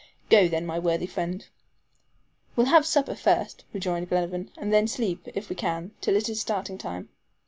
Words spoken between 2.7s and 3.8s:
have supper first,"